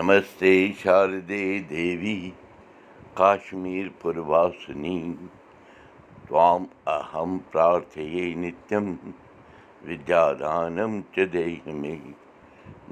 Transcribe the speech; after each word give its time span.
नमस्ते 0.00 0.50
शारदे 0.80 1.44
देवी 1.68 2.14
काश्मीरपुरवासिनी 3.16 4.98
त्वाम् 6.28 6.64
अहं 6.88 7.36
प्रार्थये 7.52 8.22
नित्यं 8.34 8.86
विद्यादानं 9.86 11.00
च 11.16 11.26
देहि। 11.32 11.72
मे 11.80 11.92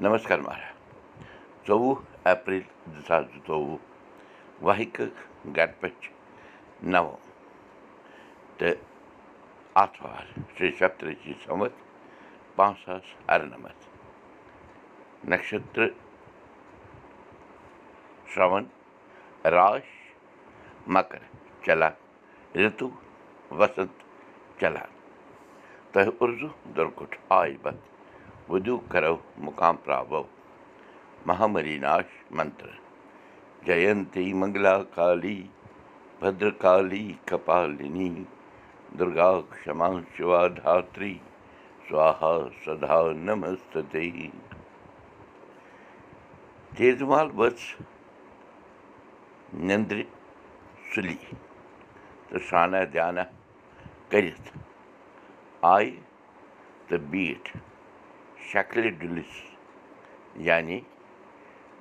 नमस्कार 0.05 0.41
महाराज। 0.41 1.65
चोवीह 1.67 2.29
एप्रिल 2.31 2.59
दो 2.59 2.99
हज़ार 2.99 3.23
चोवीह 3.47 4.65
वाहिक 4.67 5.01
गणपति 5.55 6.11
नव 6.93 7.09
त 8.61 8.75
आतवार 9.75 10.27
श्री 10.57 10.71
सप्तऋषि 10.81 11.33
संवत 11.47 11.73
पांच 12.57 12.77
सौ 12.85 12.99
अरनमत। 13.29 13.89
नक्षत्र 15.33 15.91
شرٛوَن 18.33 18.65
راش 19.55 19.87
مکر 20.93 21.21
چلان 21.65 21.93
رِتُو 22.61 22.87
وسنت 23.59 23.93
چلان 24.59 24.91
تۄہہِ 25.91 26.09
اُرزوٗ 26.19 26.53
دُرکُٹھ 26.75 27.15
آے 27.39 27.53
بت 27.63 27.77
وُدوٗ 28.49 28.79
کرو 28.91 29.15
مُقام 29.45 29.75
پراوو 29.83 30.23
مہامریٖناش 31.27 32.09
منتر 32.37 32.71
جینتی 33.65 34.33
منگلا 34.39 34.75
کالی 34.95 35.39
بدرکالی 36.19 37.07
کپالنی 37.29 38.09
دُرگا 38.99 39.31
کما 39.63 39.89
شِوا 40.15 40.41
دھتری 40.57 41.17
سوہا 41.89 42.33
سدا 42.65 43.01
نمستے 43.25 44.01
تیزمال 46.77 47.27
ؤژھ 47.37 47.65
نیٚنٛدرِ 49.53 50.03
سُلی 50.93 51.15
تہٕ 52.29 52.39
سرٛانا 52.47 52.79
دیانا 52.93 53.23
کٔرِتھ 54.09 54.49
آیہِ 55.73 55.91
تہٕ 56.87 57.03
بیٖٹھ 57.11 57.49
شکلہِ 58.49 58.89
ڈُلِس 58.99 59.33
یعنی 60.47 60.79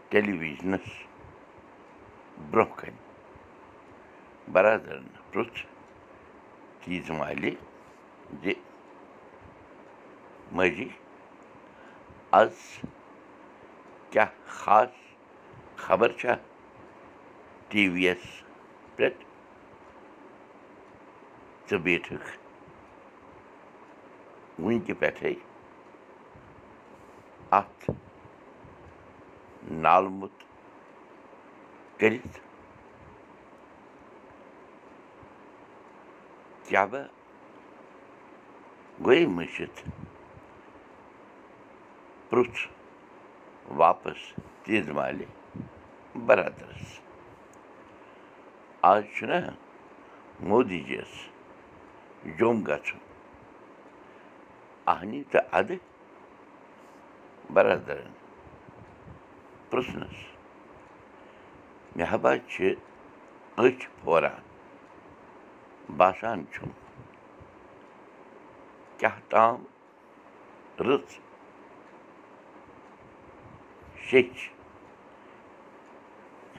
ٹیلی 0.08 0.32
وِجنَس 0.38 0.88
برٛونٛہہ 2.50 2.76
کَنہِ 2.78 2.96
برادرَن 4.52 5.06
پرٛژھ 5.30 5.60
تیٖژ 6.80 7.10
مالہِ 7.18 7.54
زِ 8.42 8.52
ماجی 10.56 10.88
آز 12.40 12.56
کیٛاہ 14.10 14.30
خاص 14.58 14.94
خبر 15.84 16.12
چھا 16.20 16.34
ٹی 17.68 17.88
وی 17.92 18.04
یَس 18.04 18.24
پٮ۪ٹھ 18.96 19.24
ژٕ 21.70 21.78
بیٖٹھٕکھ 21.84 22.28
وٕنکہِ 24.62 24.94
پٮ۪ٹھَے 25.00 25.32
اَتھ 27.58 27.90
نالمُت 29.84 30.36
کٔرِتھ 31.98 32.38
کیٛاہ 36.68 36.86
بہٕ 36.90 37.06
گٔے 39.06 39.26
مٔشِتھ 39.36 39.80
پرٛژھ 42.28 42.66
واپَس 43.80 44.20
تیز 44.64 44.88
مالہِ 44.96 45.26
بَرادَرَس 46.26 46.98
آز 48.86 49.02
چھُنہ 49.14 49.38
مودی 50.48 50.78
جی 50.86 50.94
یَس 50.94 51.12
جوٚم 52.38 52.58
گژھُن 52.66 52.98
اَہنی 54.92 55.22
تہٕ 55.30 55.48
اَدٕ 55.58 55.78
بَرادَرَن 57.54 58.12
پرٛژھنَس 59.70 60.18
مےٚ 61.96 62.08
حبا 62.10 62.32
چھِ 62.50 62.74
أچھ 63.62 63.84
پھوران 63.96 64.42
باسان 65.96 66.38
چھُم 66.52 66.70
کیٛاہ 68.98 69.18
تام 69.30 69.56
رٕژ 70.86 71.08
شیٚچھ 74.06 74.40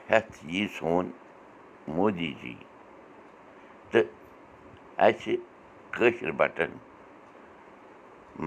ہٮ۪تھ 0.09 0.35
یی 0.53 0.67
سون 0.77 1.11
مودی 1.95 2.33
جی 2.41 2.55
تہٕ 3.91 4.07
اَسہِ 5.05 5.35
کٲشِر 5.95 6.31
بَٹن 6.39 6.71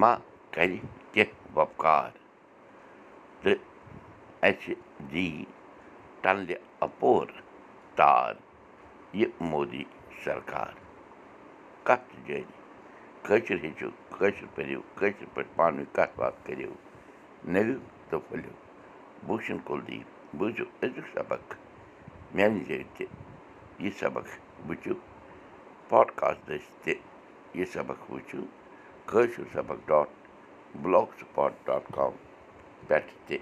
ما 0.00 0.14
کَرِ 0.54 0.76
کیٚنٛہہ 1.12 1.56
وۄپکار 1.56 2.10
تہٕ 3.42 3.58
اَسہِ 4.48 4.74
دی 5.12 5.28
ٹنلہِ 6.22 6.56
اَپور 6.86 7.26
تار 7.96 8.34
یہِ 9.20 9.28
مودی 9.50 9.84
سرکار 10.24 10.74
کَتھ 11.86 12.14
جٲری 12.26 12.44
کٲشِر 13.26 13.56
ہیٚچھِو 13.64 13.88
کٲشِر 14.18 14.46
پٔرِو 14.54 14.80
کٲشِر 14.98 15.26
پٲٹھۍ 15.34 15.54
پانہٕ 15.56 15.78
ؤنۍ 15.78 15.94
کَتھ 15.96 16.16
باتھ 16.18 16.38
کٔرِو 16.46 16.72
نٔوِو 17.52 17.78
تہٕ 18.08 18.20
پھٔلِو 18.28 18.52
بوٗشن 19.26 19.58
کُلدیٖپ 19.66 20.36
بوٗزِو 20.38 20.64
أزیُک 20.82 21.06
سبق 21.14 21.54
میٛانہِ 22.34 22.66
جایہِ 22.68 22.84
تہِ 22.96 23.06
یہِ 23.80 23.90
سبق 23.98 24.26
وٕچھِو 24.68 24.94
پاڈکاسٹ 25.88 26.48
دٔسۍ 26.48 26.72
تہِ 26.82 26.94
یہِ 27.58 27.66
سبق 27.72 28.10
وٕچھِو 28.10 28.42
کٲشِر 29.06 29.44
سبق 29.52 29.88
dot 29.88 30.08
block 30.82 31.08
spot 31.20 31.52
dot 31.66 31.92
com 31.94 32.12
پٮ۪ٹھ 32.88 33.12
تہِ 33.26 33.38